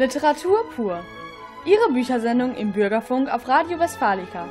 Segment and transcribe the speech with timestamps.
[0.00, 1.04] Literatur pur.
[1.66, 4.48] Ihre Büchersendung im Bürgerfunk auf Radio Westfalica.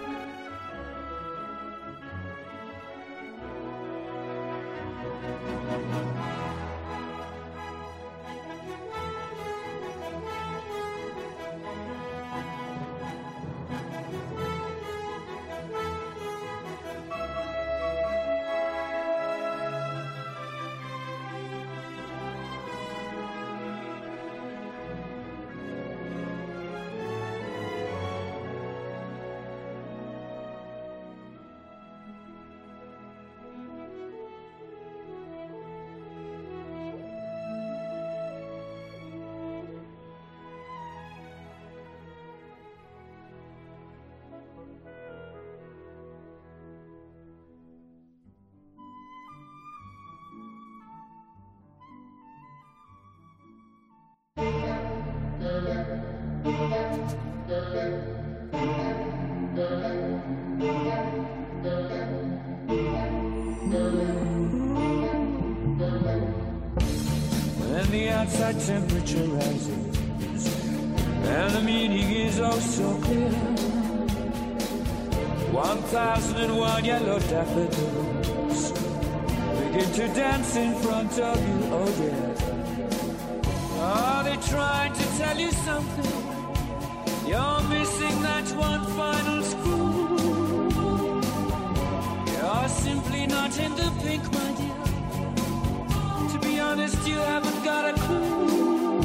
[79.86, 82.36] To dance in front of you, oh dear.
[83.82, 86.12] Are they trying to tell you something?
[87.26, 90.20] You're missing that one final screw.
[92.34, 94.80] You're simply not in the pink, my dear.
[96.32, 99.00] To be honest, you haven't got a clue.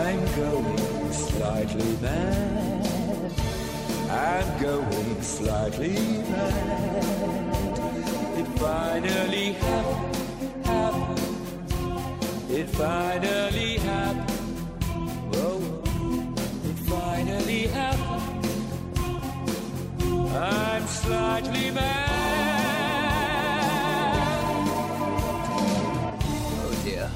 [0.00, 2.81] I'm going slightly mad.
[4.12, 5.94] I'm going slightly
[6.28, 7.04] mad.
[8.38, 10.16] It finally happened,
[10.66, 11.18] happened.
[12.50, 14.30] It finally happened.
[15.34, 15.56] Whoa,
[16.68, 18.46] it finally happened.
[20.36, 22.10] I'm slightly mad.
[26.60, 27.10] Oh dear.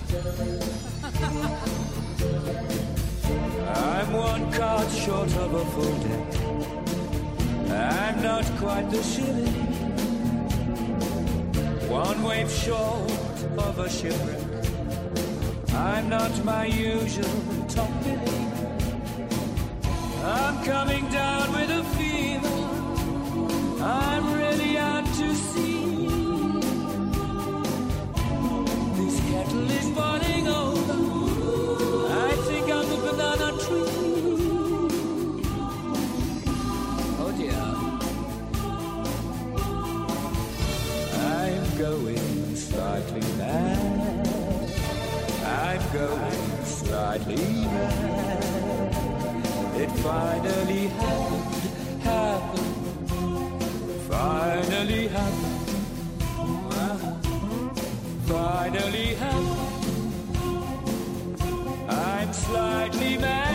[3.77, 6.36] I'm one card short of a full deck.
[7.77, 9.55] I'm not quite the shilling.
[11.91, 13.11] One wave short
[13.59, 14.43] of a shipwreck.
[15.75, 18.53] I'm not my usual top billing.
[20.25, 22.49] I'm coming down with a fever.
[23.85, 26.09] I'm really out to sea.
[28.97, 31.16] This kettle is boiling over.
[45.97, 47.37] Going slightly
[47.75, 48.45] mad.
[49.83, 52.75] It finally happened, happened,
[54.09, 55.67] finally happened.
[58.27, 59.77] Finally happened.
[61.89, 63.46] I'm slightly mad.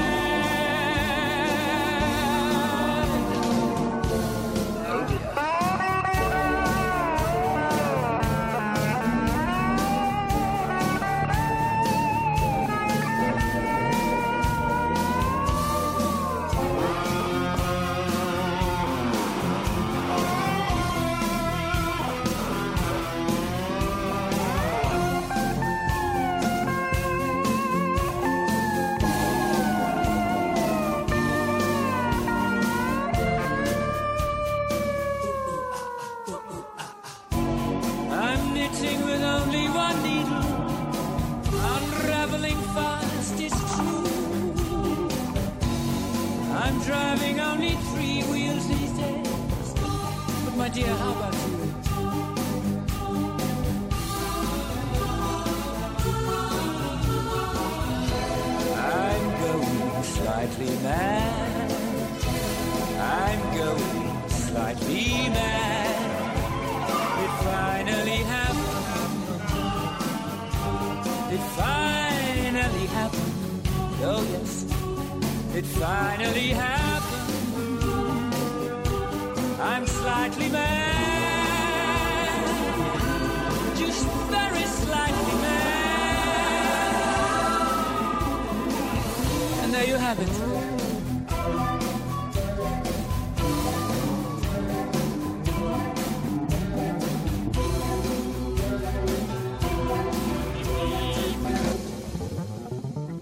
[89.82, 90.30] there you have it.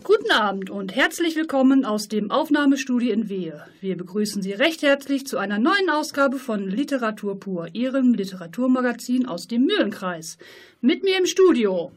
[0.03, 3.65] Guten Abend und herzlich willkommen aus dem Aufnahmestudio in Wehe.
[3.79, 9.47] Wir begrüßen Sie recht herzlich zu einer neuen Ausgabe von Literatur pur, Ihrem Literaturmagazin aus
[9.47, 10.37] dem Mühlenkreis.
[10.81, 11.91] Mit mir im Studio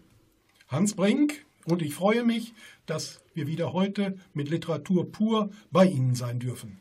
[0.69, 2.55] Hans Brink und ich freue mich,
[2.87, 6.79] dass wir wieder heute mit Literatur pur bei Ihnen sein dürfen.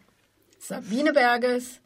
[0.59, 1.81] Sabine Berges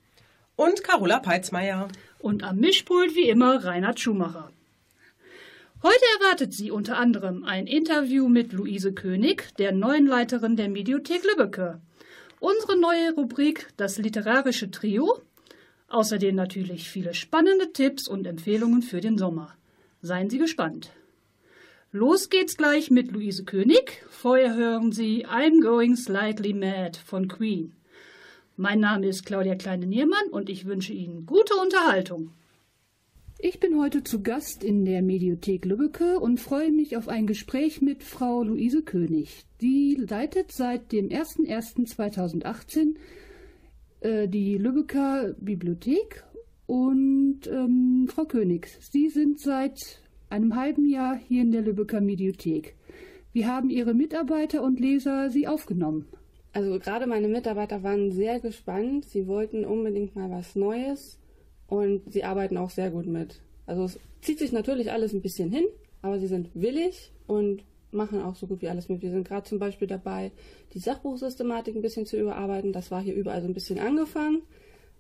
[0.56, 1.88] und Carola Peitzmeier.
[2.20, 4.52] Und am Mischpult wie immer Reinhard Schumacher.
[5.84, 11.24] Heute erwartet Sie unter anderem ein Interview mit Luise König, der neuen Leiterin der Mediothek
[11.24, 11.80] Lübbecke.
[12.40, 15.20] Unsere neue Rubrik Das literarische Trio.
[15.88, 19.56] Außerdem natürlich viele spannende Tipps und Empfehlungen für den Sommer.
[20.02, 20.92] Seien Sie gespannt.
[21.96, 24.04] Los geht's gleich mit Luise König.
[24.10, 27.72] Vorher hören Sie I'm Going Slightly Mad von Queen.
[28.58, 32.32] Mein Name ist Claudia Kleine-Niermann und ich wünsche Ihnen gute Unterhaltung.
[33.40, 37.82] Ich bin heute zu Gast in der Mediothek Lübbecke und freue mich auf ein Gespräch
[37.82, 39.46] mit Frau Luise König.
[39.62, 42.96] Die leitet seit dem 01.01.2018
[44.02, 46.26] äh, die Lübecker Bibliothek.
[46.66, 52.76] Und ähm, Frau König, Sie sind seit einem halben Jahr hier in der Lübecker Mediothek.
[53.34, 56.06] Wie haben Ihre Mitarbeiter und Leser Sie aufgenommen?
[56.54, 59.06] Also gerade meine Mitarbeiter waren sehr gespannt.
[59.06, 61.20] Sie wollten unbedingt mal was Neues
[61.68, 63.42] und sie arbeiten auch sehr gut mit.
[63.66, 65.66] Also es zieht sich natürlich alles ein bisschen hin,
[66.02, 69.02] aber sie sind willig und machen auch so gut wie alles mit.
[69.02, 70.32] Wir sind gerade zum Beispiel dabei,
[70.74, 72.72] die Sachbuchsystematik ein bisschen zu überarbeiten.
[72.72, 74.42] Das war hier überall so ein bisschen angefangen.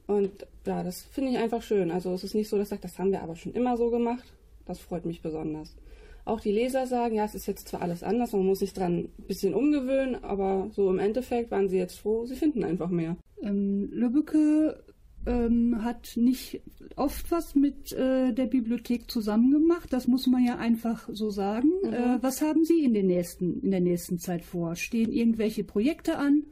[0.07, 1.89] Und ja, das finde ich einfach schön.
[1.91, 3.89] Also es ist nicht so, dass ich sage, das haben wir aber schon immer so
[3.89, 4.25] gemacht.
[4.65, 5.75] Das freut mich besonders.
[6.25, 9.09] Auch die Leser sagen, ja, es ist jetzt zwar alles anders, man muss sich dran
[9.19, 13.15] ein bisschen umgewöhnen, aber so im Endeffekt waren sie jetzt froh, sie finden einfach mehr.
[13.43, 14.83] Ähm, Lübbecke
[15.27, 16.61] ähm, hat nicht
[16.95, 19.91] oft was mit äh, der Bibliothek zusammen gemacht.
[19.91, 21.69] Das muss man ja einfach so sagen.
[21.83, 21.93] Mhm.
[21.93, 24.75] Äh, was haben Sie in, den nächsten, in der nächsten Zeit vor?
[24.75, 26.43] Stehen irgendwelche Projekte an?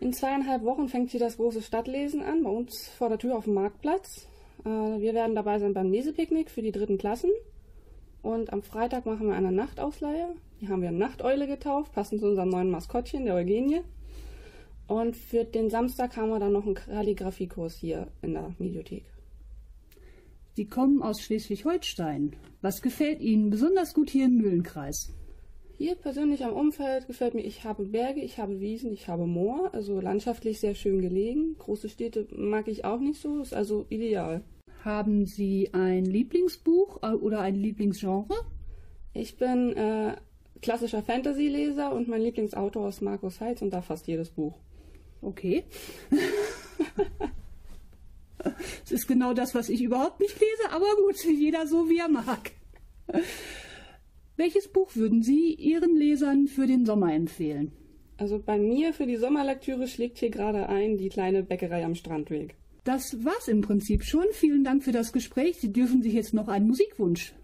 [0.00, 3.44] In zweieinhalb Wochen fängt hier das große Stadtlesen an, bei uns vor der Tür auf
[3.44, 4.28] dem Marktplatz.
[4.64, 7.30] Äh, wir werden dabei sein beim Lesepicknick für die dritten Klassen.
[8.22, 10.34] Und am Freitag machen wir eine Nachtausleihe.
[10.60, 13.82] Die haben wir Nachteule getauft, passend zu unserem neuen Maskottchen, der Eugenie.
[14.86, 19.04] Und für den Samstag haben wir dann noch einen Kalligrafiekurs hier in der Mediothek.
[20.54, 22.36] Sie kommen aus Schleswig-Holstein.
[22.62, 25.12] Was gefällt Ihnen besonders gut hier im Mühlenkreis?
[25.76, 29.74] Hier persönlich am Umfeld gefällt mir, ich habe Berge, ich habe Wiesen, ich habe Moor,
[29.74, 31.56] also landschaftlich sehr schön gelegen.
[31.58, 34.44] Große Städte mag ich auch nicht so, ist also ideal.
[34.84, 38.34] Haben Sie ein Lieblingsbuch äh, oder ein Lieblingsgenre?
[39.14, 40.14] Ich bin äh,
[40.60, 44.58] klassischer Fantasy-Leser und mein Lieblingsautor ist Markus Heitz und da fast jedes Buch.
[45.22, 45.64] Okay.
[48.84, 52.10] Es ist genau das, was ich überhaupt nicht lese, aber gut, jeder so wie er
[52.10, 52.50] mag.
[54.36, 57.72] Welches Buch würden Sie Ihren Lesern für den Sommer empfehlen?
[58.18, 62.56] Also bei mir für die Sommerlektüre schlägt hier gerade ein die kleine Bäckerei am Strandweg.
[62.84, 64.26] Das war's im Prinzip schon.
[64.32, 65.56] Vielen Dank für das Gespräch.
[65.58, 67.34] Sie dürfen sich jetzt noch einen Musikwunsch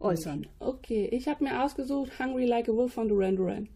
[0.00, 0.46] äußern.
[0.58, 3.68] Okay, ich habe mir ausgesucht Hungry Like a Wolf von Duran Duran.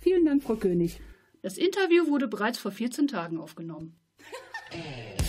[0.00, 1.00] Vielen Dank, Frau König.
[1.42, 3.94] Das Interview wurde bereits vor 14 Tagen aufgenommen.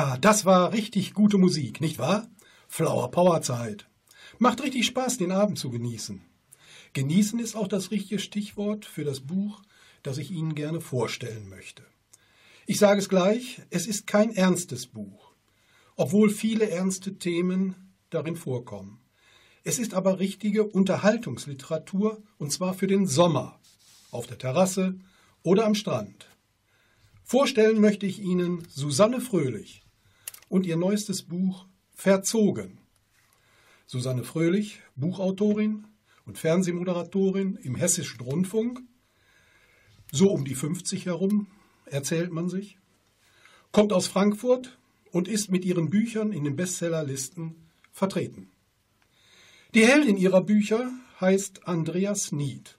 [0.00, 2.26] Ja, das war richtig gute Musik, nicht wahr?
[2.68, 3.86] Flower Power Zeit.
[4.38, 6.22] Macht richtig Spaß, den Abend zu genießen.
[6.94, 9.60] Genießen ist auch das richtige Stichwort für das Buch,
[10.02, 11.82] das ich Ihnen gerne vorstellen möchte.
[12.64, 15.34] Ich sage es gleich, es ist kein ernstes Buch,
[15.96, 19.02] obwohl viele ernste Themen darin vorkommen.
[19.64, 23.60] Es ist aber richtige Unterhaltungsliteratur, und zwar für den Sommer,
[24.10, 24.98] auf der Terrasse
[25.42, 26.26] oder am Strand.
[27.22, 29.82] Vorstellen möchte ich Ihnen Susanne Fröhlich
[30.50, 31.64] und ihr neuestes Buch
[31.94, 32.78] Verzogen.
[33.86, 35.86] Susanne Fröhlich, Buchautorin
[36.26, 38.82] und Fernsehmoderatorin im Hessischen Rundfunk,
[40.12, 41.46] so um die 50 herum,
[41.86, 42.76] erzählt man sich,
[43.72, 44.76] kommt aus Frankfurt
[45.12, 47.54] und ist mit ihren Büchern in den Bestsellerlisten
[47.92, 48.50] vertreten.
[49.74, 50.90] Die Heldin ihrer Bücher
[51.20, 52.76] heißt Andreas Nied,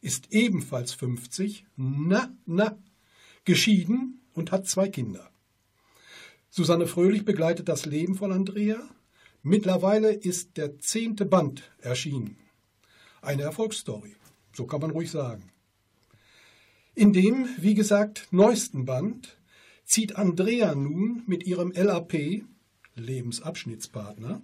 [0.00, 2.78] ist ebenfalls 50, na, na,
[3.44, 5.30] geschieden und hat zwei Kinder.
[6.50, 8.78] Susanne Fröhlich begleitet das Leben von Andrea.
[9.42, 12.38] Mittlerweile ist der zehnte Band erschienen.
[13.20, 14.16] Eine Erfolgsstory,
[14.54, 15.52] so kann man ruhig sagen.
[16.94, 19.38] In dem, wie gesagt, neuesten Band
[19.84, 22.44] zieht Andrea nun mit ihrem LAP,
[22.94, 24.42] Lebensabschnittspartner,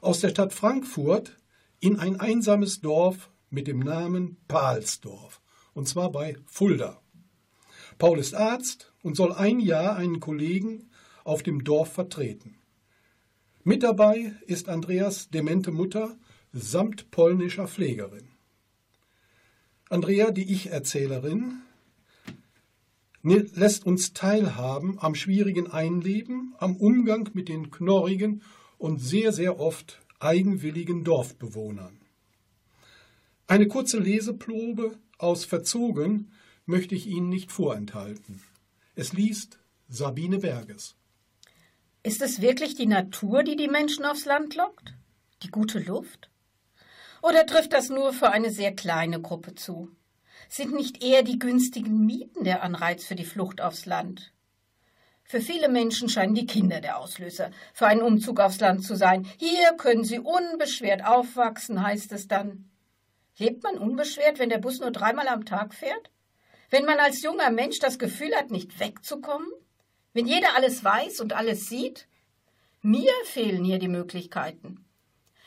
[0.00, 1.38] aus der Stadt Frankfurt
[1.80, 5.40] in ein einsames Dorf mit dem Namen Pahlsdorf,
[5.74, 7.00] und zwar bei Fulda.
[7.98, 10.90] Paul ist Arzt und soll ein Jahr einen Kollegen
[11.24, 12.56] auf dem Dorf vertreten.
[13.64, 16.16] Mit dabei ist Andreas demente Mutter
[16.52, 18.28] samt polnischer Pflegerin.
[19.88, 21.62] Andrea, die Ich-Erzählerin,
[23.22, 28.42] lässt uns teilhaben am schwierigen Einleben, am Umgang mit den knorrigen
[28.78, 32.00] und sehr, sehr oft eigenwilligen Dorfbewohnern.
[33.46, 36.32] Eine kurze Leseprobe aus Verzogen
[36.66, 38.40] möchte ich Ihnen nicht vorenthalten.
[38.94, 40.96] Es liest Sabine Berges.
[42.04, 44.94] Ist es wirklich die Natur, die die Menschen aufs Land lockt?
[45.44, 46.30] Die gute Luft?
[47.22, 49.88] Oder trifft das nur für eine sehr kleine Gruppe zu?
[50.48, 54.32] Sind nicht eher die günstigen Mieten der Anreiz für die Flucht aufs Land?
[55.22, 59.24] Für viele Menschen scheinen die Kinder der Auslöser für einen Umzug aufs Land zu sein.
[59.38, 62.68] Hier können sie unbeschwert aufwachsen, heißt es dann.
[63.38, 66.10] Lebt man unbeschwert, wenn der Bus nur dreimal am Tag fährt?
[66.68, 69.48] Wenn man als junger Mensch das Gefühl hat, nicht wegzukommen?
[70.12, 72.08] Wenn jeder alles weiß und alles sieht?
[72.82, 74.84] Mir fehlen hier die Möglichkeiten.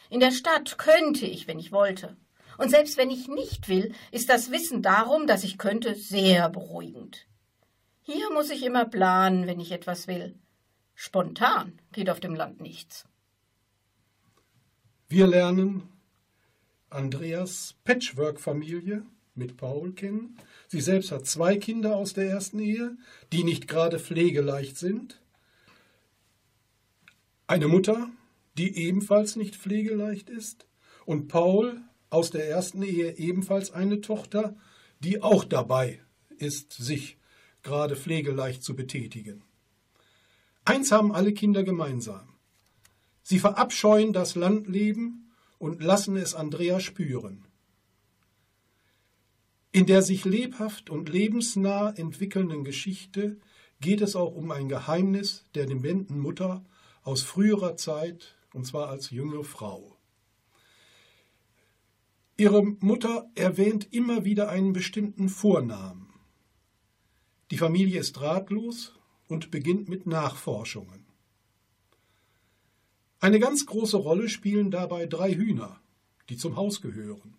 [0.09, 2.15] In der Stadt könnte ich, wenn ich wollte.
[2.57, 7.27] Und selbst wenn ich nicht will, ist das Wissen darum, dass ich könnte, sehr beruhigend.
[8.03, 10.39] Hier muss ich immer planen, wenn ich etwas will.
[10.93, 13.07] Spontan geht auf dem Land nichts.
[15.09, 15.89] Wir lernen
[16.89, 20.37] Andreas Patchwork-Familie mit Paul kennen.
[20.67, 22.97] Sie selbst hat zwei Kinder aus der ersten Ehe,
[23.31, 25.21] die nicht gerade pflegeleicht sind.
[27.47, 28.09] Eine Mutter,
[28.57, 30.65] die ebenfalls nicht pflegeleicht ist.
[31.05, 34.55] Und Paul aus der ersten Ehe ebenfalls eine Tochter,
[34.99, 35.99] die auch dabei
[36.37, 37.17] ist, sich
[37.61, 39.43] gerade pflegeleicht zu betätigen.
[40.63, 42.29] Eins haben alle Kinder gemeinsam.
[43.21, 47.44] Sie verabscheuen das Landleben und lassen es Andrea spüren.
[49.75, 53.41] In der sich lebhaft und lebensnah entwickelnden Geschichte
[53.81, 56.63] geht es auch um ein Geheimnis der dementen Mutter
[57.03, 59.97] aus früherer Zeit, und zwar als junge Frau.
[62.37, 66.07] Ihre Mutter erwähnt immer wieder einen bestimmten Vornamen.
[67.51, 68.93] Die Familie ist ratlos
[69.27, 71.05] und beginnt mit Nachforschungen.
[73.19, 75.81] Eine ganz große Rolle spielen dabei drei Hühner,
[76.29, 77.35] die zum Haus gehören.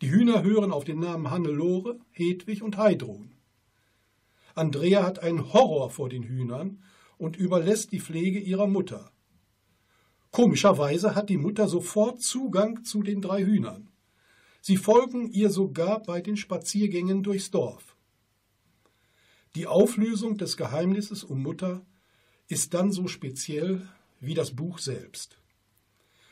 [0.00, 3.32] Die Hühner hören auf den Namen Hannelore, Hedwig und Heidrun.
[4.54, 6.82] Andrea hat einen Horror vor den Hühnern
[7.16, 9.10] und überlässt die Pflege ihrer Mutter.
[10.30, 13.88] Komischerweise hat die Mutter sofort Zugang zu den drei Hühnern.
[14.60, 17.96] Sie folgen ihr sogar bei den Spaziergängen durchs Dorf.
[19.54, 21.86] Die Auflösung des Geheimnisses um Mutter
[22.48, 23.86] ist dann so speziell
[24.20, 25.38] wie das Buch selbst.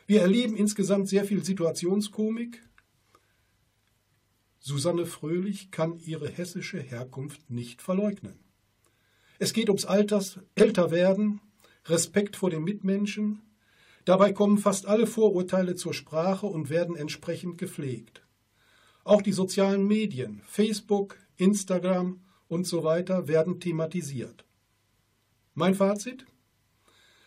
[0.07, 2.61] Wir erleben insgesamt sehr viel Situationskomik.
[4.65, 8.39] Susanne Fröhlich kann ihre hessische Herkunft nicht verleugnen.
[9.41, 11.41] Es geht ums Alters, Älterwerden,
[11.87, 13.43] Respekt vor den Mitmenschen.
[14.05, 18.23] Dabei kommen fast alle Vorurteile zur Sprache und werden entsprechend gepflegt.
[19.03, 24.45] Auch die sozialen Medien, Facebook, Instagram und so weiter werden thematisiert.
[25.55, 26.25] Mein Fazit?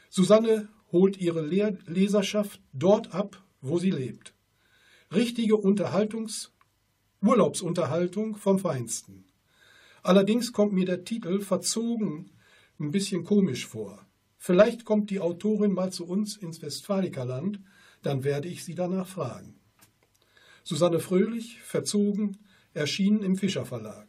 [0.09, 4.33] Susanne holt ihre Leserschaft dort ab, wo sie lebt.
[5.11, 6.54] Richtige Unterhaltungs
[7.25, 9.25] Urlaubsunterhaltung vom Feinsten.
[10.03, 12.31] Allerdings kommt mir der Titel verzogen
[12.79, 14.05] ein bisschen komisch vor.
[14.37, 17.59] Vielleicht kommt die Autorin mal zu uns ins Westfalikerland,
[18.03, 19.59] dann werde ich sie danach fragen.
[20.63, 22.37] Susanne Fröhlich, verzogen,
[22.73, 24.07] erschienen im Fischer Verlag.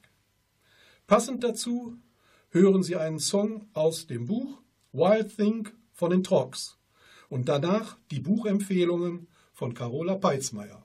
[1.06, 1.96] Passend dazu
[2.50, 4.60] hören Sie einen Song aus dem Buch
[4.92, 6.78] Wild Thing von den Trogs
[7.28, 10.84] und danach die Buchempfehlungen von Carola Peitzmeier.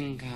[0.00, 0.29] tenga.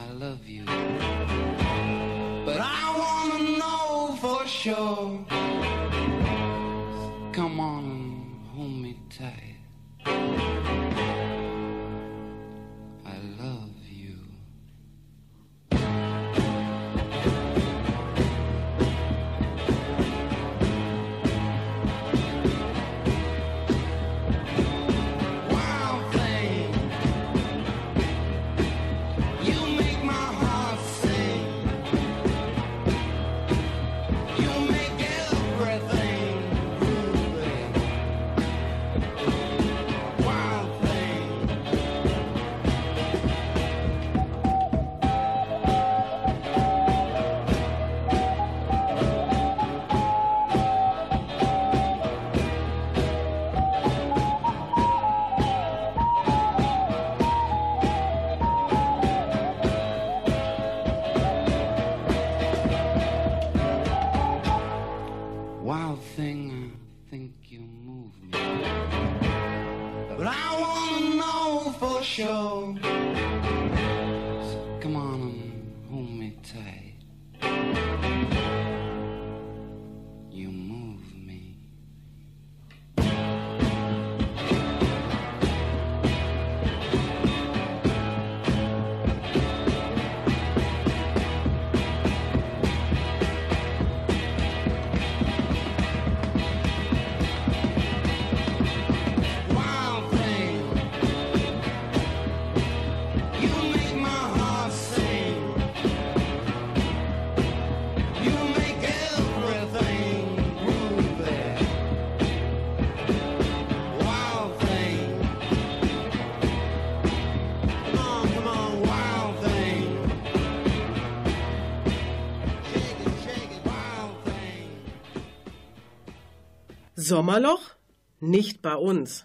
[127.14, 127.76] Sommerloch?
[128.18, 129.24] Nicht bei uns.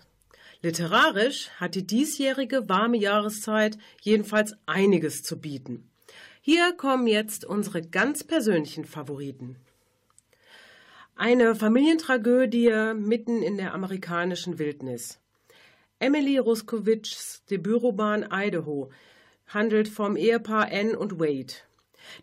[0.62, 5.90] Literarisch hat die diesjährige warme Jahreszeit jedenfalls einiges zu bieten.
[6.40, 9.56] Hier kommen jetzt unsere ganz persönlichen Favoriten.
[11.16, 15.18] Eine Familientragödie mitten in der amerikanischen Wildnis.
[15.98, 18.92] Emily Ruskowitschs Debütroman Idaho
[19.48, 21.56] handelt vom Ehepaar Anne und Wade.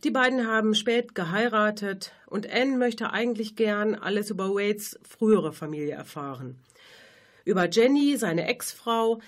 [0.04, 5.94] Die beiden haben spät geheiratet und Anne möchte eigentlich gern alles über Wades frühere Familie
[5.94, 6.58] erfahren.
[7.44, 9.20] Über Jenny, seine Ex-Frau,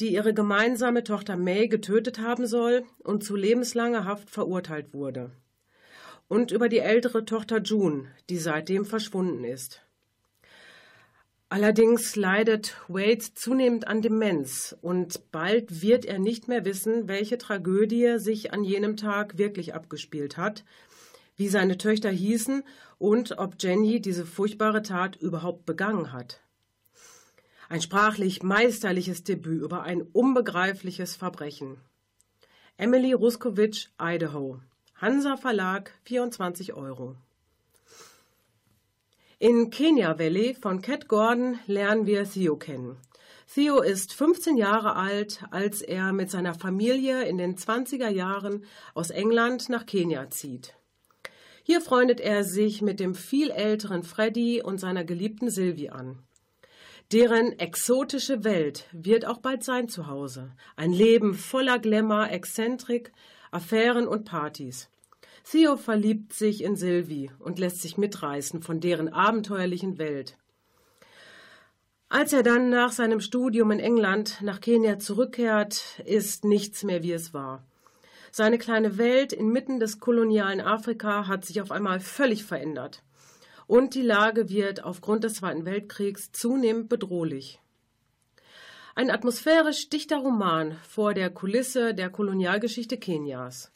[0.00, 5.30] die ihre gemeinsame Tochter May getötet haben soll und zu lebenslanger Haft verurteilt wurde.
[6.28, 9.83] Und über die ältere Tochter June, die seitdem verschwunden ist.
[11.48, 18.18] Allerdings leidet Wade zunehmend an Demenz und bald wird er nicht mehr wissen, welche Tragödie
[18.18, 20.64] sich an jenem Tag wirklich abgespielt hat,
[21.36, 22.64] wie seine Töchter hießen
[22.98, 26.40] und ob Jenny diese furchtbare Tat überhaupt begangen hat.
[27.68, 31.78] Ein sprachlich meisterliches Debüt über ein unbegreifliches Verbrechen.
[32.76, 34.60] Emily Ruskowitsch, Idaho.
[34.96, 37.16] Hansa Verlag, 24 Euro.
[39.40, 42.96] In Kenya Valley von Cat Gordon lernen wir Theo kennen.
[43.52, 49.10] Theo ist 15 Jahre alt, als er mit seiner Familie in den 20er Jahren aus
[49.10, 50.76] England nach Kenia zieht.
[51.64, 56.20] Hier freundet er sich mit dem viel älteren Freddy und seiner geliebten Sylvie an.
[57.12, 60.52] Deren exotische Welt wird auch bald sein Zuhause.
[60.76, 63.12] Ein Leben voller Glamour, Exzentrik,
[63.50, 64.88] Affären und Partys.
[65.44, 70.36] Theo verliebt sich in Sylvie und lässt sich mitreißen von deren abenteuerlichen Welt.
[72.08, 77.12] Als er dann nach seinem Studium in England nach Kenia zurückkehrt, ist nichts mehr wie
[77.12, 77.62] es war.
[78.30, 83.02] Seine kleine Welt inmitten des kolonialen Afrika hat sich auf einmal völlig verändert.
[83.66, 87.60] Und die Lage wird aufgrund des Zweiten Weltkriegs zunehmend bedrohlich.
[88.94, 93.72] Ein atmosphärisch dichter Roman vor der Kulisse der Kolonialgeschichte Kenias.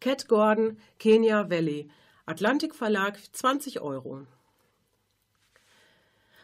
[0.00, 1.90] Cat Gordon, Kenya Valley,
[2.24, 4.26] Atlantik Verlag, 20 Euro.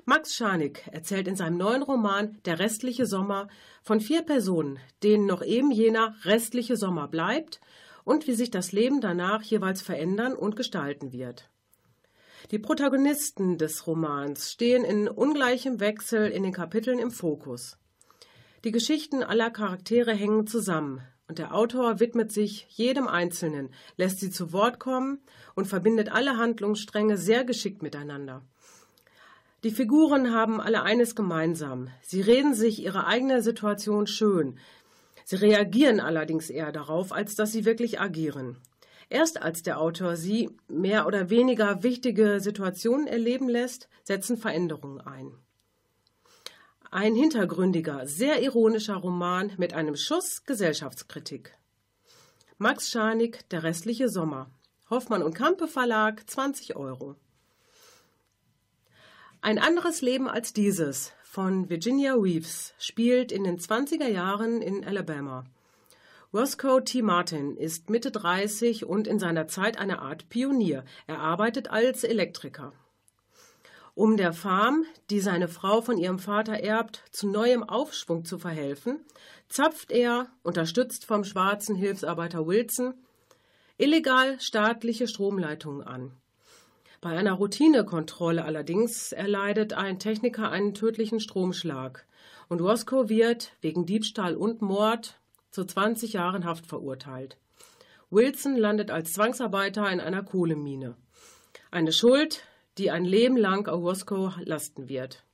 [0.05, 3.47] Max Scharnig erzählt in seinem neuen Roman Der restliche Sommer
[3.83, 7.61] von vier Personen, denen noch eben jener restliche Sommer bleibt
[8.03, 11.49] und wie sich das Leben danach jeweils verändern und gestalten wird.
[12.51, 17.79] Die Protagonisten des Romans stehen in ungleichem Wechsel in den Kapiteln im Fokus.
[18.65, 21.03] Die Geschichten aller Charaktere hängen zusammen
[21.35, 25.19] und der Autor widmet sich jedem Einzelnen, lässt sie zu Wort kommen
[25.57, 28.43] und verbindet alle Handlungsstränge sehr geschickt miteinander.
[29.65, 31.89] Die Figuren haben alle eines gemeinsam.
[32.03, 34.61] Sie reden sich ihre eigene Situation schön.
[35.25, 38.59] Sie reagieren allerdings eher darauf, als dass sie wirklich agieren.
[39.09, 45.33] Erst als der Autor sie mehr oder weniger wichtige Situationen erleben lässt, setzen Veränderungen ein.
[46.95, 51.59] Ein hintergründiger, sehr ironischer Roman mit einem Schuss Gesellschaftskritik.
[52.57, 54.49] Max Scharnig, Der restliche Sommer.
[54.91, 57.17] Hoffmann und Kampe Verlag, 20 Euro.
[59.41, 65.43] Ein anderes Leben als dieses von Virginia Reeves spielt in den 20er Jahren in Alabama.
[66.33, 67.03] Roscoe T.
[67.03, 70.85] Martin ist Mitte 30 und in seiner Zeit eine Art Pionier.
[71.09, 72.73] Er arbeitet als Elektriker.
[73.97, 78.99] Um der Farm, die seine Frau von ihrem Vater erbt, zu neuem Aufschwung zu verhelfen,
[79.49, 82.95] zapft er, unterstützt vom schwarzen Hilfsarbeiter Wilson,
[83.79, 86.11] illegal staatliche Stromleitungen an.
[87.01, 92.05] Bei einer Routinekontrolle allerdings erleidet ein Techniker einen tödlichen Stromschlag
[92.49, 97.37] und Roscoe wird wegen Diebstahl und Mord zu 20 Jahren Haft verurteilt.
[98.11, 100.97] Wilson landet als Zwangsarbeiter in einer Kohlemine.
[101.71, 102.45] Eine Schuld,
[102.79, 105.25] die ein Leben lang Roscoe lasten wird.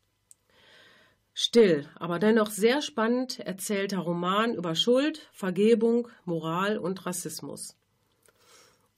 [1.35, 7.77] Still, aber dennoch sehr spannend erzählter Roman über Schuld, Vergebung, Moral und Rassismus.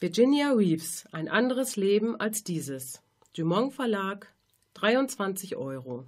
[0.00, 3.00] Virginia Reeves, ein anderes Leben als dieses.
[3.36, 4.32] Dumont Verlag,
[4.74, 6.04] 23 Euro.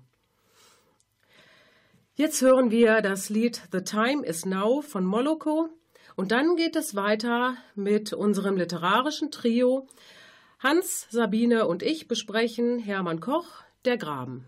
[2.17, 5.69] Jetzt hören wir das Lied The Time is Now von Moloko
[6.17, 9.87] und dann geht es weiter mit unserem literarischen Trio.
[10.67, 13.45] Hans, Sabine und ich besprechen Hermann Koch,
[13.85, 14.47] Der Graben.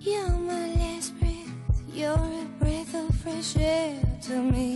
[0.00, 1.48] You're my last breath,
[1.94, 3.94] you're a breath of fresh air
[4.26, 4.67] to me.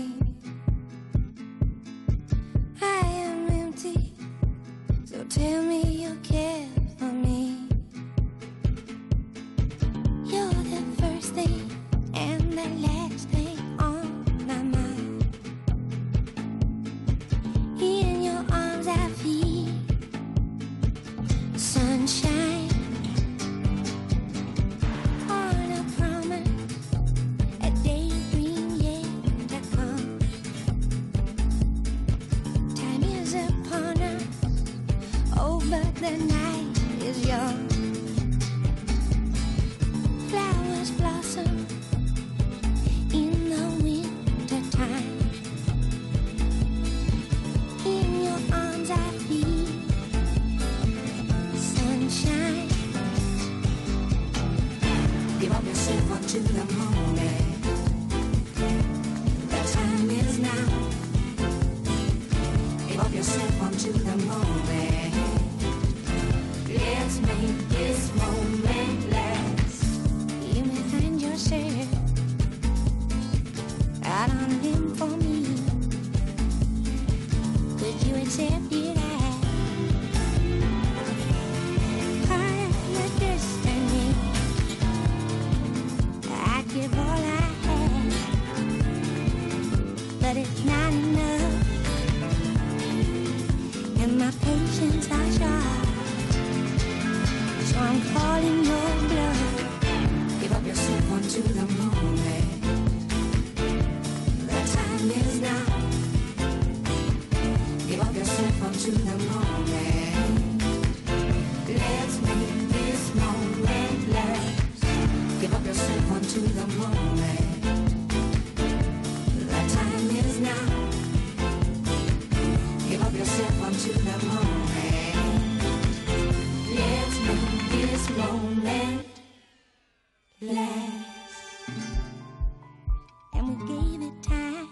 [133.35, 134.69] And we gave it time.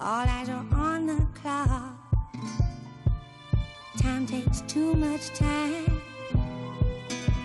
[0.00, 1.94] All eyes are on the clock.
[3.98, 6.00] Time takes too much time.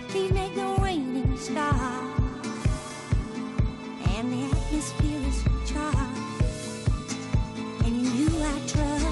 [0.08, 2.04] Please make the raining stop.
[4.14, 5.98] And the atmosphere is charged.
[7.84, 9.06] And you I trust.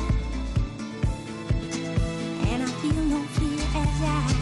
[2.48, 4.41] And I feel no fear as I.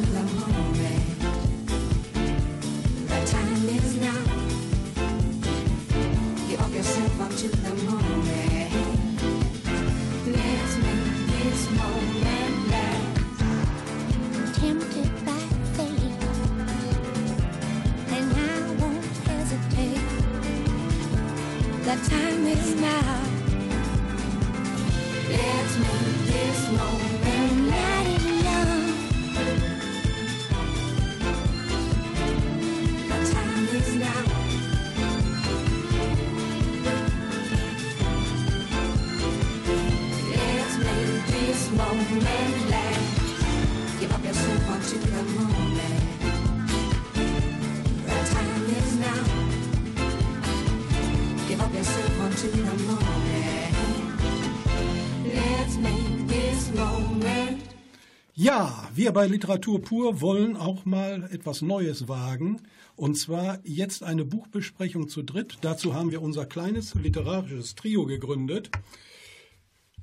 [0.00, 1.12] the moment.
[3.12, 4.22] The time is now.
[6.48, 6.72] Give up
[51.82, 53.21] yourself onto the moment.
[58.34, 62.62] Ja, wir bei Literatur pur wollen auch mal etwas Neues wagen.
[62.96, 65.58] Und zwar jetzt eine Buchbesprechung zu dritt.
[65.60, 68.70] Dazu haben wir unser kleines literarisches Trio gegründet.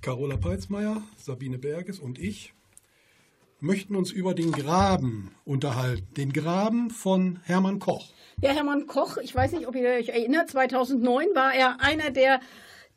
[0.01, 2.53] Carola Peitzmeier, Sabine Berges und ich
[3.59, 6.07] möchten uns über den Graben unterhalten.
[6.15, 8.13] Den Graben von Hermann Koch.
[8.41, 12.39] Ja, Hermann Koch, ich weiß nicht, ob ihr euch erinnert, 2009 war er einer der,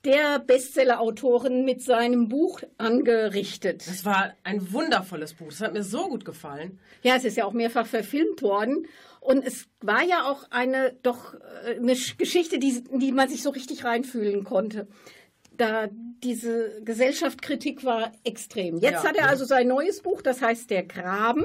[0.05, 3.87] der Bestseller-Autoren mit seinem Buch angerichtet.
[3.87, 5.49] Das war ein wundervolles Buch.
[5.49, 6.79] Das hat mir so gut gefallen.
[7.03, 8.87] Ja, es ist ja auch mehrfach verfilmt worden.
[9.21, 13.43] Und es war ja auch eine doch äh, eine Sch- Geschichte, die, die man sich
[13.43, 14.89] so richtig reinfühlen konnte.
[15.57, 15.89] Da
[16.25, 18.79] diese Gesellschaftskritik war extrem.
[18.79, 19.09] Jetzt Ja.
[19.11, 21.45] hat er also sein neues Buch, das heißt Der Graben.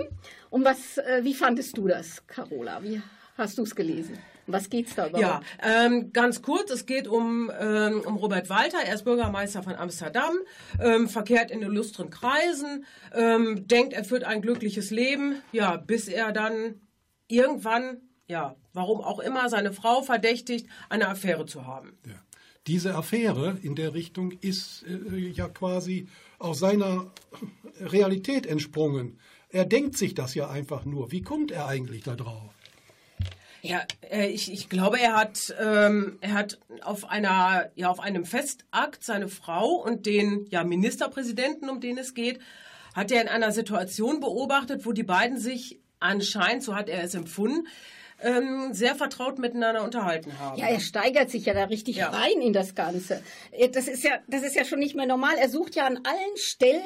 [0.50, 2.82] Und was, äh, wie fandest du das, Carola?
[2.82, 3.02] Wie
[3.38, 4.18] hast du es gelesen?
[4.48, 5.46] Was geht's da überhaupt?
[5.62, 9.76] Ja, ähm, ganz kurz, es geht um, ähm, um Robert Walter, er ist Bürgermeister von
[9.76, 10.34] Amsterdam,
[10.82, 16.32] ähm, verkehrt in illustren Kreisen, ähm, denkt, er führt ein glückliches Leben, ja, bis er
[16.32, 16.82] dann
[17.28, 21.98] irgendwann, ja, warum auch immer, seine Frau verdächtigt, eine Affäre zu haben.
[22.08, 22.16] Ja.
[22.68, 26.08] Diese Affäre in der Richtung ist äh, ja quasi
[26.38, 27.12] aus seiner
[27.80, 29.20] Realität entsprungen.
[29.50, 31.12] Er denkt sich das ja einfach nur.
[31.12, 32.54] Wie kommt er eigentlich da drauf?
[33.68, 38.26] Ja, äh, ich, ich glaube, er hat, ähm, er hat auf einer, ja, auf einem
[38.26, 42.40] Festakt seine Frau und den ja, Ministerpräsidenten, um den es geht,
[42.96, 47.14] hat er in einer Situation beobachtet, wo die beiden sich anscheinend, so hat er es
[47.16, 47.68] empfunden,
[48.22, 50.58] ähm, sehr vertraut miteinander unterhalten haben.
[50.60, 52.10] Ja, er steigert sich ja da richtig Ja.
[52.10, 53.22] rein in das Ganze.
[53.52, 55.36] Äh, Das ist ja, das ist ja schon nicht mehr normal.
[55.38, 56.82] Er sucht ja an allen Stellen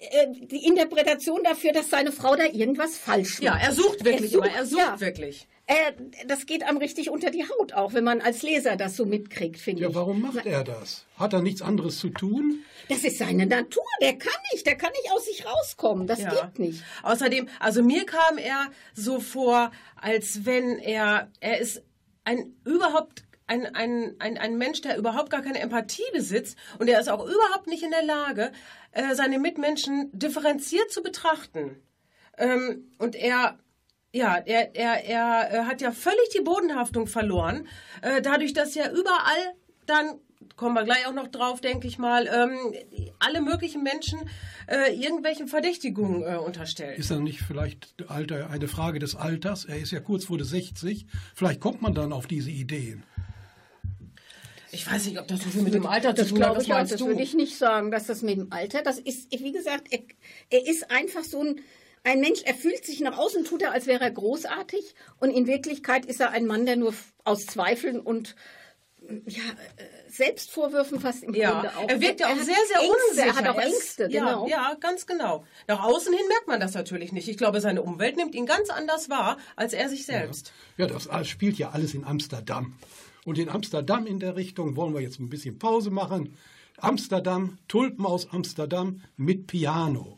[0.00, 3.42] äh, die Interpretation dafür, dass seine Frau da irgendwas falsch macht.
[3.42, 5.00] Ja, er sucht wirklich Er immer, er sucht ja.
[5.00, 5.48] wirklich.
[5.70, 5.92] Äh,
[6.26, 9.58] das geht einem richtig unter die Haut, auch wenn man als Leser das so mitkriegt,
[9.58, 9.94] finde Ja, ich.
[9.94, 11.04] warum macht er das?
[11.18, 12.64] Hat er nichts anderes zu tun?
[12.88, 13.82] Das ist seine Natur.
[14.00, 16.06] Der kann nicht, der kann nicht aus sich rauskommen.
[16.06, 16.30] Das Ja.
[16.30, 16.82] geht nicht.
[17.02, 21.82] Außerdem, also mir kam er so vor, als wenn er, er ist
[22.24, 27.00] ein überhaupt ein, ein, ein, ein Mensch, der überhaupt gar keine Empathie besitzt und er
[27.00, 28.52] ist auch überhaupt nicht in der Lage,
[28.92, 31.82] äh, seine Mitmenschen differenziert zu betrachten.
[32.36, 33.58] Ähm, und er,
[34.12, 37.66] ja, er, er, er äh, hat ja völlig die Bodenhaftung verloren,
[38.02, 39.54] äh, dadurch, dass er überall
[39.86, 40.18] dann,
[40.56, 42.74] kommen wir gleich auch noch drauf, denke ich mal, ähm,
[43.18, 44.18] alle möglichen Menschen
[44.66, 46.98] äh, irgendwelchen Verdächtigungen äh, unterstellt.
[46.98, 49.64] Ist er nicht vielleicht Alter, eine Frage des Alters?
[49.64, 51.06] Er ist ja kurz vor der 60.
[51.34, 53.02] Vielleicht kommt man dann auf diese Ideen.
[54.70, 56.44] Ich weiß nicht, ob das so viel mit dem Alter zu Das tun hat.
[56.44, 56.78] glaube Was ich auch.
[56.80, 57.06] Das du?
[57.06, 60.00] würde ich nicht sagen, dass das mit dem Alter, das ist, wie gesagt, er,
[60.50, 61.60] er ist einfach so ein,
[62.08, 65.46] ein Mensch, er fühlt sich nach außen, tut er, als wäre er großartig und in
[65.46, 66.94] Wirklichkeit ist er ein Mann, der nur
[67.24, 68.34] aus Zweifeln und
[69.26, 69.42] ja,
[69.76, 71.88] äh, Selbstvorwürfen fast im Ja, Grunde auch.
[71.88, 73.26] er wirkt ja auch sehr, sehr Ängste, unsicher.
[73.26, 74.48] Er hat auch Ängste, ja, genau.
[74.48, 75.44] Ja, ganz genau.
[75.66, 77.28] Nach außen hin merkt man das natürlich nicht.
[77.28, 80.52] Ich glaube, seine Umwelt nimmt ihn ganz anders wahr, als er sich selbst.
[80.76, 82.74] Ja, das alles spielt ja alles in Amsterdam.
[83.24, 86.36] Und in Amsterdam in der Richtung wollen wir jetzt ein bisschen Pause machen.
[86.78, 90.17] Amsterdam, Tulpen aus Amsterdam mit Piano.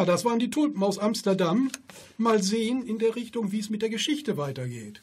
[0.00, 1.70] Ja, das waren die Tulpen aus Amsterdam.
[2.16, 5.02] Mal sehen in der Richtung, wie es mit der Geschichte weitergeht.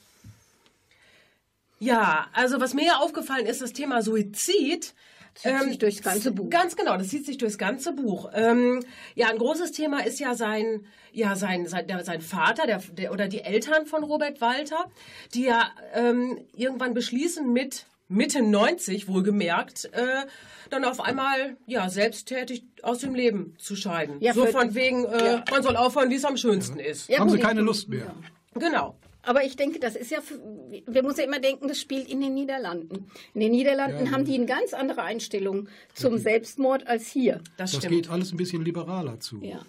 [1.78, 4.96] Ja, also was mir ja aufgefallen ist, das Thema Suizid.
[5.36, 6.50] Zieht sich durchs ganze Buch.
[6.50, 8.32] Ganz genau, das zieht sich durchs ganze Buch.
[8.34, 8.84] Ähm,
[9.14, 13.12] ja, ein großes Thema ist ja sein, ja sein, sein, der, sein Vater der, der,
[13.12, 14.90] oder die Eltern von Robert Walter,
[15.36, 20.26] die ja ähm, irgendwann beschließen mit Mitte 90 wohlgemerkt, äh,
[20.70, 24.18] dann auf einmal ja selbsttätig aus dem Leben zu scheiden.
[24.22, 27.10] Ja, so von wegen, äh, man soll aufhören, wie es am schönsten ist.
[27.10, 28.14] Ja, Haben gut, sie ich- keine Lust mehr.
[28.54, 28.96] Genau.
[29.24, 30.40] Aber ich denke, das ist ja, für-
[30.88, 33.12] wir müssen ja immer denken, das spielt in den Niederlanden.
[33.34, 34.28] In den Niederlanden Ja, haben ja.
[34.28, 37.42] die eine ganz andere Einstellung zum Selbstmord als hier.
[37.58, 39.42] Das, Das geht alles ein bisschen liberaler zu.
[39.42, 39.60] Ja,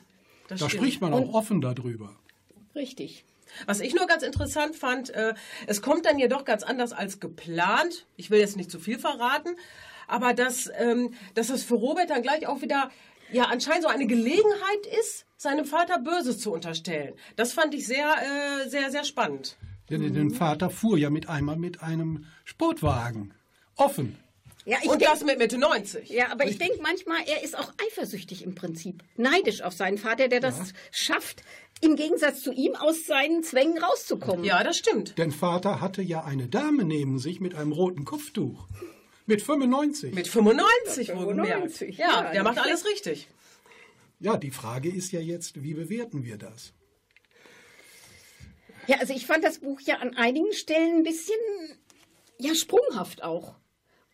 [0.47, 0.83] das Da stimmt.
[0.85, 2.15] spricht man auch offen darüber.
[2.77, 3.25] richtig.
[3.67, 5.35] Was ich nur ganz interessant fand, äh,
[5.67, 8.07] es kommt dann jedoch ganz anders als geplant.
[8.17, 9.57] Ich will jetzt nicht zu viel verraten,
[10.07, 12.91] aber dass, ähm, dass es für Robert dann gleich auch wieder
[13.31, 17.15] ja anscheinend so eine Gelegenheit ist, seinem Vater Böses zu unterstellen.
[17.37, 18.15] Das fand ich sehr,
[18.65, 19.57] äh, sehr, sehr spannend.
[19.91, 23.33] Denn der Vater fuhr ja mit einmal mit einem Sportwagen.
[23.77, 24.19] Offen.
[24.65, 26.11] Ja, ich Und denk- das mit Mitte 90.
[26.11, 29.03] Ja, aber ich denke manchmal, er ist auch eifersüchtig im Prinzip.
[29.17, 31.43] Neidisch auf seinen Vater, der das schafft,
[31.81, 34.45] im Gegensatz zu ihm aus seinen Zwängen rauszukommen.
[34.45, 35.17] Ja, das stimmt.
[35.19, 38.67] Denn Vater hatte ja eine Dame neben sich mit einem roten Kopftuch.
[39.27, 40.15] Mit 95.
[40.15, 41.51] Mit 95 Mit wohlgemerkt.
[41.73, 43.29] 95, Ja, ja, der macht alles richtig.
[44.21, 46.73] Ja, die Frage ist ja jetzt, wie bewerten wir das?
[48.87, 51.37] Ja, also ich fand das Buch ja an einigen Stellen ein bisschen,
[52.39, 53.55] ja, sprunghaft auch.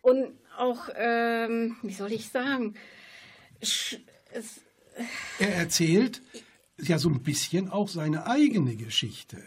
[0.01, 2.75] Und auch, ähm, wie soll ich sagen,
[3.63, 3.97] sch
[4.31, 4.59] es,
[5.39, 6.21] Er erzählt
[6.81, 9.37] ja so ein bisschen auch seine eigene Geschichte.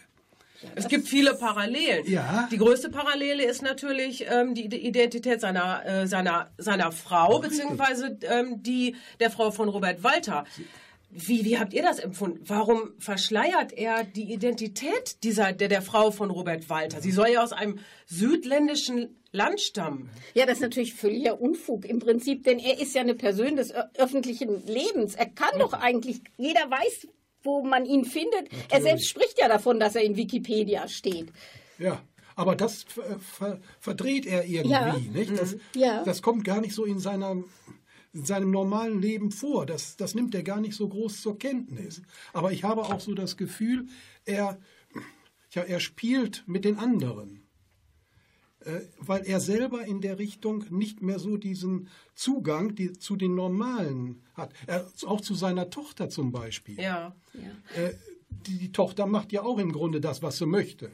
[0.74, 2.10] Es gibt viele Parallelen.
[2.10, 2.48] Ja.
[2.50, 8.62] Die größte Parallele ist natürlich ähm, die Identität seiner, äh, seiner, seiner Frau, beziehungsweise ähm,
[8.62, 10.44] die der Frau von Robert Walter.
[11.10, 12.40] Wie, wie habt ihr das empfunden?
[12.44, 17.00] Warum verschleiert er die Identität dieser, der, der Frau von Robert Walter?
[17.00, 20.10] Sie soll ja aus einem südländischen Land stammen.
[20.34, 23.72] ja, das ist natürlich völliger Unfug im Prinzip, denn er ist ja eine Person des
[23.96, 25.14] öffentlichen Lebens.
[25.14, 27.08] Er kann doch eigentlich, jeder weiß,
[27.42, 28.48] wo man ihn findet.
[28.70, 31.32] Er selbst spricht ja davon, dass er in Wikipedia steht.
[31.78, 32.02] Ja,
[32.36, 34.96] aber das ver verdreht er irgendwie, Ja.
[35.12, 35.38] nicht?
[35.38, 36.02] Das, Ja.
[36.04, 37.42] das kommt gar nicht so in, seiner,
[38.12, 39.66] in seinem normalen Leben vor.
[39.66, 42.02] Das, das nimmt er gar nicht so groß zur Kenntnis.
[42.32, 43.86] Aber ich habe auch so das Gefühl,
[44.24, 44.58] er,
[45.52, 47.47] ja, er spielt mit den anderen.
[48.68, 53.34] Äh, weil er selber in der Richtung nicht mehr so diesen Zugang die, zu den
[53.34, 54.52] Normalen hat.
[54.66, 56.78] Er, auch zu seiner Tochter zum Beispiel.
[56.78, 57.16] Ja.
[57.74, 57.94] Äh,
[58.28, 60.90] die, die Tochter macht ja auch im Grunde das, was sie möchte.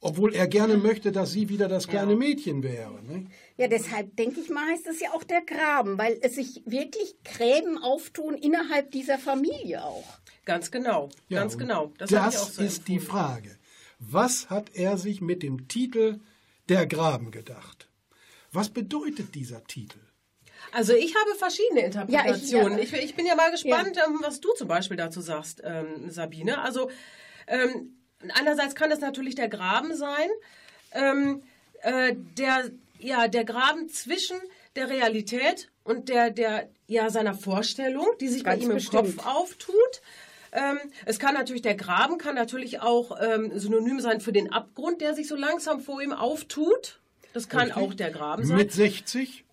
[0.00, 3.02] Obwohl er gerne möchte, dass sie wieder das kleine Mädchen wäre.
[3.02, 3.26] Ne?
[3.58, 7.16] Ja, deshalb denke ich mal, heißt es ja auch der Graben, weil es sich wirklich
[7.22, 10.18] Gräben auftun innerhalb dieser Familie auch.
[10.46, 11.10] Ganz genau.
[11.28, 11.92] Ja, Ganz genau.
[11.98, 13.12] Das, auch so ist die empfunden.
[13.12, 13.58] Frage.
[13.98, 16.20] Was hat er sich mit dem Titel
[16.70, 17.88] Der Graben gedacht?
[18.52, 19.98] Was bedeutet dieser Titel?
[20.72, 22.78] Also ich habe verschiedene Interpretationen.
[22.78, 25.60] Ja, ich, ich- ich, bin ja mal gespannt, ähm, was du zum Beispiel dazu sagst,
[25.64, 26.60] ähm, Sabine.
[26.62, 26.90] Also
[27.46, 27.96] ähm,
[28.34, 30.28] einerseits kann es natürlich der Graben sein,
[30.92, 31.42] ähm,
[31.82, 34.36] äh, der ja der Graben zwischen
[34.76, 39.16] der Realität und der der ja seiner Vorstellung, die sich Ganz bei ihm im bestimmt.
[39.16, 40.02] Kopf auftut.
[40.52, 45.00] Ähm, es kann natürlich der Graben kann natürlich auch ähm, synonym sein für den Abgrund,
[45.00, 46.98] der sich so langsam vor ihm auftut.
[47.32, 47.76] Das kann Richtig?
[47.82, 48.56] auch der Graben sein.
[48.56, 49.44] Mit 60?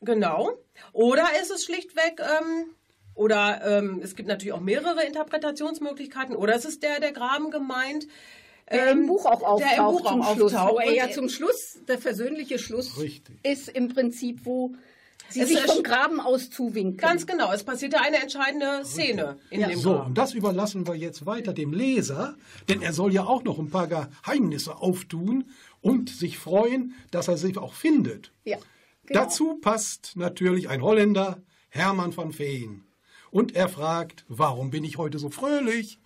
[0.00, 0.52] Genau.
[0.92, 2.66] Oder ist es schlichtweg, ähm,
[3.14, 8.06] oder ähm, es gibt natürlich auch mehrere Interpretationsmöglichkeiten, oder ist es der, der Graben gemeint,
[8.72, 10.72] Der ähm, im Buch auch auftaucht der im Buch zum auch Schluss, auftaucht.
[10.74, 13.36] wo er ja zum Schluss, der versöhnliche Schluss Richtig.
[13.44, 14.72] ist im Prinzip, wo
[15.30, 16.96] sie sich vom Graben aus zuwinken.
[16.96, 20.06] Ganz genau, es passiert ja eine entscheidende Szene in dem So, Graben.
[20.08, 22.36] und das überlassen wir jetzt weiter dem Leser,
[22.68, 25.44] denn er soll ja auch noch ein paar Geheimnisse auftun
[25.80, 28.32] und sich freuen, dass er sich auch findet.
[28.44, 28.58] Ja,
[29.06, 29.20] genau.
[29.20, 32.84] Dazu passt natürlich ein Holländer, Hermann van Veen.
[33.30, 36.00] Und er fragt, warum bin ich heute so fröhlich?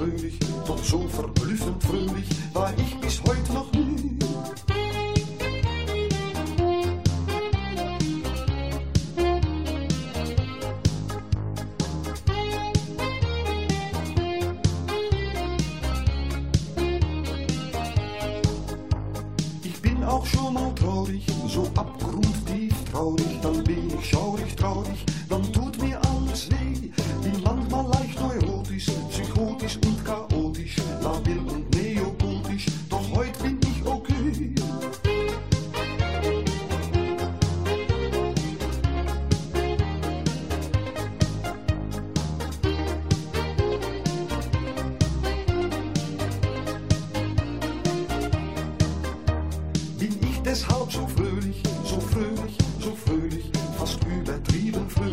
[0.00, 0.38] Fröhlich.
[0.66, 3.69] Doch so verblüffend fröhlich war ich bis heute noch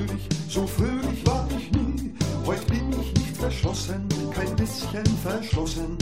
[0.08, 2.14] fröhlich, so fröhlich war ich nie.
[2.46, 5.98] Heute bin ich nicht verschlossen, kein bisschen verschlossen,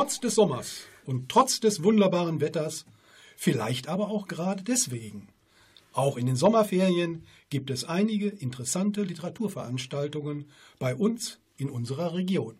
[0.00, 2.86] Trotz des Sommers und trotz des wunderbaren Wetters,
[3.36, 5.28] vielleicht aber auch gerade deswegen.
[5.92, 10.46] Auch in den Sommerferien gibt es einige interessante Literaturveranstaltungen
[10.78, 12.56] bei uns in unserer Region.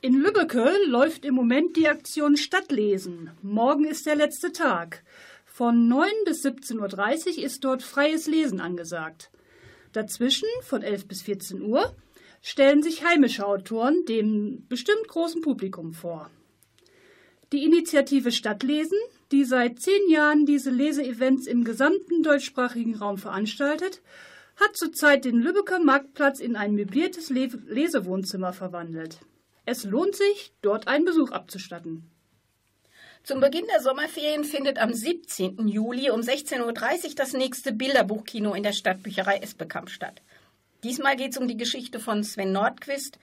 [0.00, 3.32] In Lübbecke läuft im Moment die Aktion Stadtlesen.
[3.42, 5.02] Morgen ist der letzte Tag.
[5.44, 9.32] Von 9 bis 17.30 Uhr ist dort freies Lesen angesagt.
[9.90, 11.96] Dazwischen, von 11 bis 14 Uhr,
[12.46, 16.30] stellen sich heimische Autoren dem bestimmt großen Publikum vor.
[17.52, 18.96] Die Initiative Stadtlesen,
[19.32, 24.00] die seit zehn Jahren diese Leseevents im gesamten deutschsprachigen Raum veranstaltet,
[24.54, 29.18] hat zurzeit den Lübecker Marktplatz in ein möbliertes Le Lesewohnzimmer verwandelt.
[29.64, 32.08] Es lohnt sich, dort einen Besuch abzustatten.
[33.24, 35.66] Zum Beginn der Sommerferien findet am 17.
[35.66, 36.60] Juli um 16.30
[37.08, 40.22] Uhr das nächste Bilderbuchkino in der Stadtbücherei Esbekamp statt.
[40.84, 43.18] Diesmal geht es um die Geschichte von Sven Nordquist,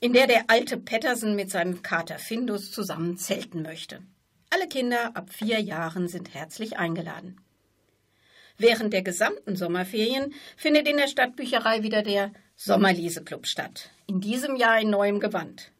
[0.00, 4.02] in der der alte Pettersen mit seinem Kater Findus zusammen zelten möchte.
[4.50, 7.40] Alle Kinder ab vier Jahren sind herzlich eingeladen.
[8.58, 13.90] Während der gesamten Sommerferien findet in der Stadtbücherei wieder der Sommerleseklub statt.
[14.06, 15.72] In diesem Jahr in neuem Gewand.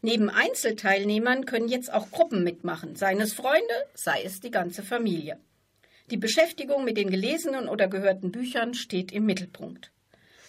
[0.00, 5.38] Neben Einzelteilnehmern können jetzt auch Gruppen mitmachen, seien es Freunde, sei es die ganze Familie.
[6.10, 9.92] Die Beschäftigung mit den gelesenen oder gehörten Büchern steht im Mittelpunkt.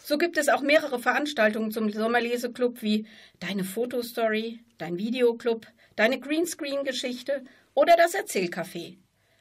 [0.05, 3.07] So gibt es auch mehrere Veranstaltungen zum Sommerleseklub wie
[3.39, 8.97] Deine Fotostory, Dein Videoclub, Deine Greenscreen-Geschichte oder das Erzählcafé.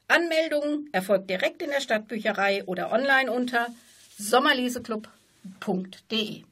[0.07, 3.75] Anmeldung erfolgt direkt in der Stadtbücherei oder online unter
[4.19, 6.45] sommerleseklub.de.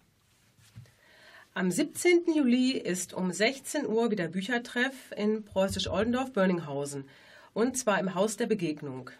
[1.54, 2.34] Am 17.
[2.34, 7.08] Juli ist um 16 Uhr wieder Büchertreff in Preußisch-Oldendorf-Börninghausen.
[7.52, 9.12] Und zwar im Haus der Begegnung.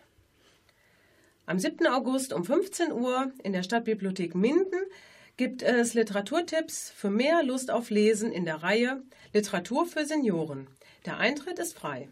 [1.51, 1.85] Am 7.
[1.89, 4.85] August um 15 Uhr in der Stadtbibliothek Minden
[5.37, 9.03] gibt es Literaturtipps für mehr Lust auf Lesen in der Reihe
[9.35, 10.69] Literatur für Senioren.
[11.07, 12.09] Der Eintritt ist frei.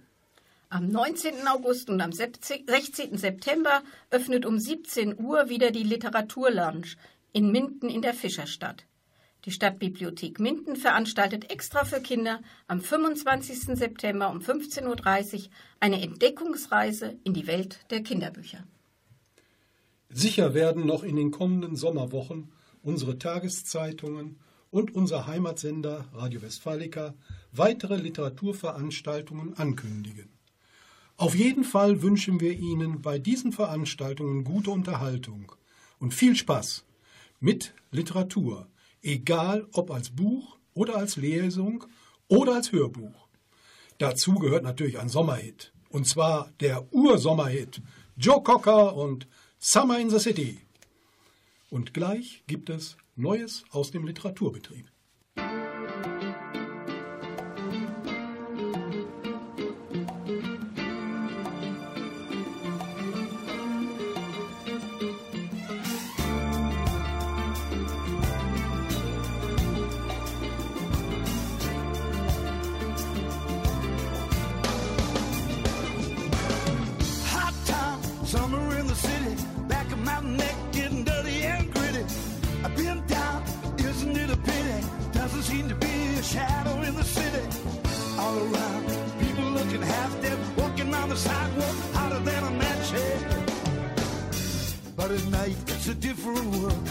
[0.71, 1.47] Am 19.
[1.47, 2.67] August und am 16.
[3.17, 6.97] September öffnet um 17 Uhr wieder die Literaturlounge
[7.33, 8.87] in Minden in der Fischerstadt.
[9.45, 13.79] Die Stadtbibliothek Minden veranstaltet extra für Kinder am 25.
[13.79, 18.65] September um 15.30 Uhr eine Entdeckungsreise in die Welt der Kinderbücher.
[20.11, 22.51] Sicher werden noch in den kommenden Sommerwochen
[22.83, 24.39] unsere Tageszeitungen
[24.71, 27.15] und unser Heimatsender Radio Westfalica
[27.53, 30.31] weitere Literaturveranstaltungen ankündigen.
[31.17, 35.53] Auf jeden Fall wünschen wir Ihnen bei diesen Veranstaltungen gute Unterhaltung
[35.99, 36.85] und viel Spaß
[37.41, 38.69] mit Literatur,
[39.03, 41.85] egal ob als Buch oder als Lesung
[42.29, 43.29] oder als Hörbuch.
[43.99, 47.83] Dazu gehört natürlich ein Sommerhit, und zwar der Ursommerhit
[48.17, 49.27] Joe Cocker und
[49.61, 50.61] Summer in the City.
[51.69, 54.87] Und gleich gibt es Neues aus dem Literaturbetrieb.
[95.09, 96.89] But at night it's a different world.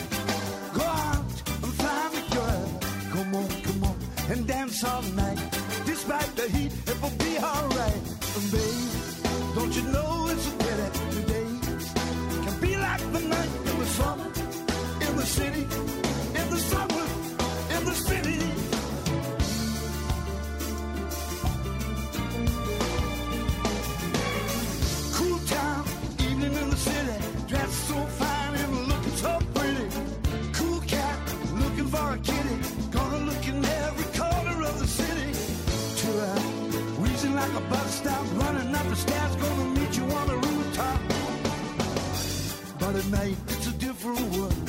[0.74, 2.80] Go out and find a girl.
[3.11, 3.97] Come on, come on,
[4.32, 5.38] and dance all night.
[5.86, 8.03] Despite the heat, it will be alright.
[8.38, 11.06] And babe, don't you know it's a pity
[38.97, 40.99] stairs, gonna meet you on the rooftop.
[42.79, 44.66] But at night it's a different world.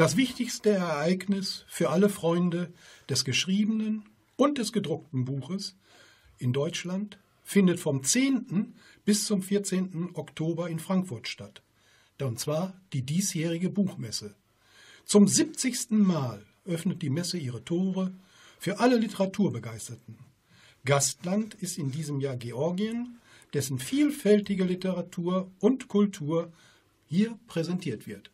[0.00, 2.72] Das wichtigste Ereignis für alle Freunde
[3.10, 5.76] des geschriebenen und des gedruckten Buches
[6.38, 8.72] in Deutschland findet vom 10.
[9.04, 10.12] bis zum 14.
[10.14, 11.60] Oktober in Frankfurt statt.
[12.18, 14.34] Und zwar die diesjährige Buchmesse.
[15.04, 15.90] Zum 70.
[15.90, 18.14] Mal öffnet die Messe ihre Tore
[18.58, 20.16] für alle Literaturbegeisterten.
[20.86, 23.18] Gastland ist in diesem Jahr Georgien,
[23.52, 26.50] dessen vielfältige Literatur und Kultur
[27.06, 28.30] hier präsentiert wird.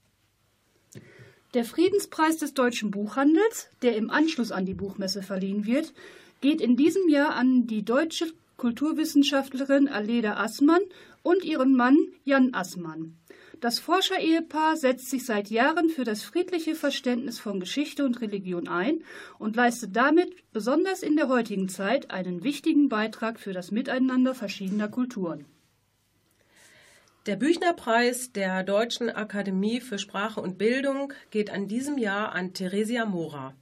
[1.56, 5.94] Der Friedenspreis des deutschen Buchhandels, der im Anschluss an die Buchmesse verliehen wird,
[6.42, 8.26] geht in diesem Jahr an die deutsche
[8.58, 10.82] Kulturwissenschaftlerin Aleda Assmann
[11.22, 13.16] und ihren Mann Jan Assmann.
[13.62, 19.02] Das Forscher-Ehepaar setzt sich seit Jahren für das friedliche Verständnis von Geschichte und Religion ein
[19.38, 24.88] und leistet damit besonders in der heutigen Zeit einen wichtigen Beitrag für das Miteinander verschiedener
[24.88, 25.46] Kulturen.
[27.26, 33.04] Der Büchnerpreis der Deutschen Akademie für Sprache und Bildung geht an diesem Jahr an Theresia
[33.04, 33.52] Mora.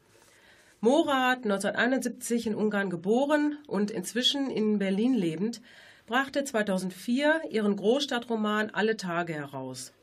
[0.81, 5.62] Mora hat 1971 in Ungarn geboren und inzwischen in Berlin lebend,
[6.07, 9.95] brachte 2004 ihren Großstadtroman Alle Tage heraus,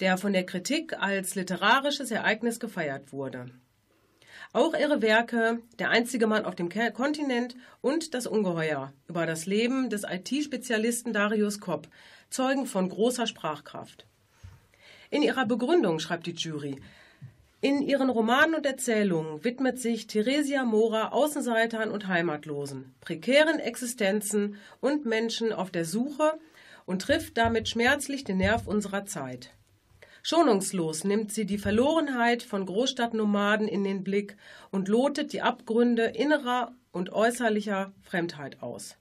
[0.00, 3.46] der von der Kritik als literarisches Ereignis gefeiert wurde.
[4.52, 9.88] Auch ihre Werke Der einzige Mann auf dem Kontinent und Das Ungeheuer über das Leben
[9.88, 11.86] des IT-Spezialisten Darius Kopp
[12.34, 14.06] zeugen von großer Sprachkraft.
[15.08, 16.80] In ihrer Begründung schreibt die Jury,
[17.60, 25.06] in ihren Romanen und Erzählungen widmet sich Theresia Mora Außenseitern und Heimatlosen, prekären Existenzen und
[25.06, 26.32] Menschen auf der Suche
[26.86, 29.50] und trifft damit schmerzlich den Nerv unserer Zeit.
[30.24, 34.36] Schonungslos nimmt sie die Verlorenheit von Großstadtnomaden in den Blick
[34.72, 38.96] und lotet die Abgründe innerer und äußerlicher Fremdheit aus.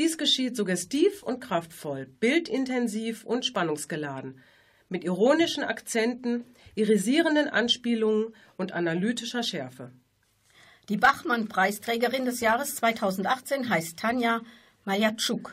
[0.00, 4.40] Dies geschieht suggestiv und kraftvoll, bildintensiv und spannungsgeladen,
[4.88, 9.92] mit ironischen Akzenten, irisierenden Anspielungen und analytischer Schärfe.
[10.88, 14.40] Die Bachmann-Preisträgerin des Jahres 2018 heißt Tanja
[14.86, 15.52] Majatschuk.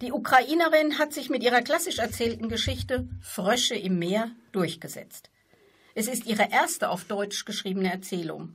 [0.00, 5.28] Die Ukrainerin hat sich mit ihrer klassisch erzählten Geschichte Frösche im Meer durchgesetzt.
[5.96, 8.54] Es ist ihre erste auf Deutsch geschriebene Erzählung.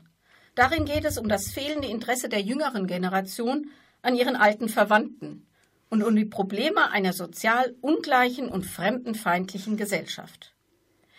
[0.56, 3.70] Darin geht es um das fehlende Interesse der jüngeren Generation
[4.08, 5.46] an ihren alten Verwandten
[5.90, 10.56] und um die Probleme einer sozial ungleichen und fremdenfeindlichen Gesellschaft.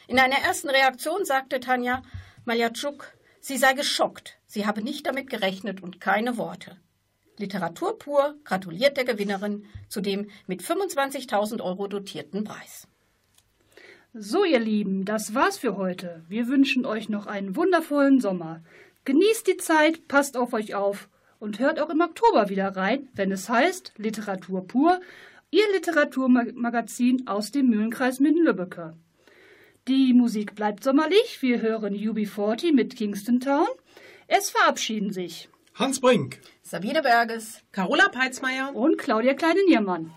[0.06, 2.02] In einer ersten Reaktion sagte Tanja
[2.46, 6.78] Maljatschuk, sie sei geschockt, sie habe nicht damit gerechnet und keine Worte.
[7.36, 12.88] Literatur pur gratuliert der Gewinnerin zu dem mit 25.000 Euro dotierten Preis.
[14.14, 16.24] So, ihr Lieben, das war's für heute.
[16.26, 18.62] Wir wünschen euch noch einen wundervollen Sommer.
[19.04, 23.32] Genießt die Zeit, passt auf euch auf und hört auch im Oktober wieder rein, wenn
[23.32, 25.00] es heißt Literatur pur,
[25.50, 28.94] Ihr Literaturmagazin aus dem Mühlenkreis Minden-Lübbecke.
[29.88, 31.40] Die Musik bleibt sommerlich.
[31.40, 33.66] Wir hören UB40 mit Kingston Town.
[34.26, 40.12] Es verabschieden sich Hans Brink, Sabine Berges, Carola Peitzmeier und Claudia Kleinen-Niermann.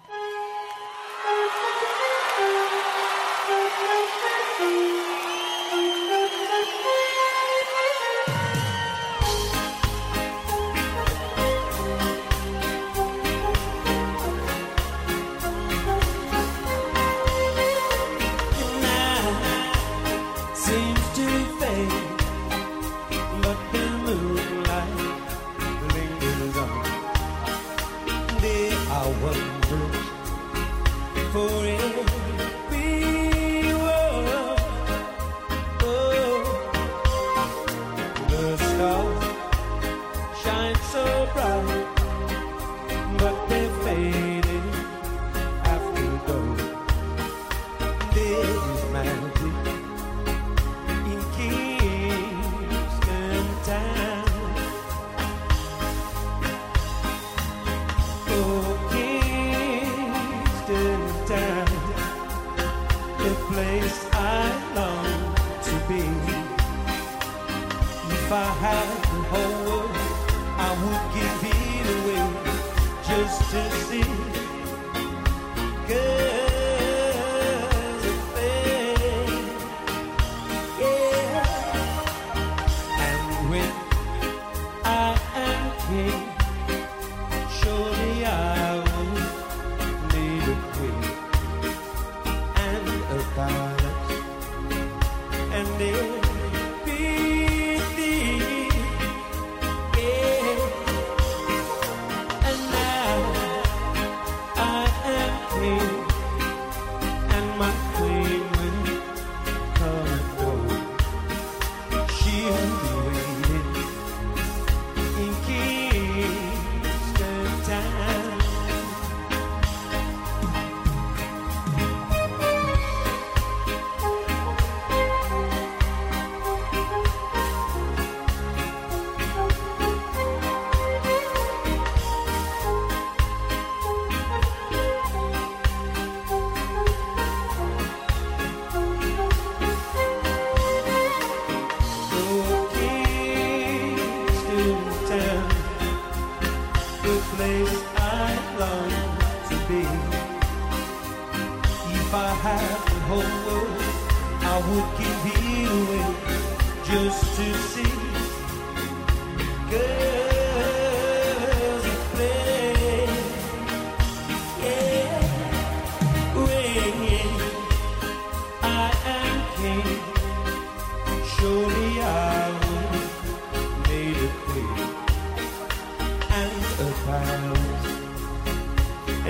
[73.24, 74.41] to see.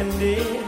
[0.02, 0.61] and day